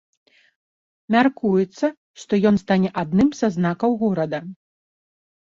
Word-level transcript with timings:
Мяркуецца, 1.15 1.85
што 2.23 2.33
ён 2.51 2.57
стане 2.63 2.89
адным 3.03 3.29
са 3.41 3.47
знакаў 3.59 3.91
горада. 4.03 4.43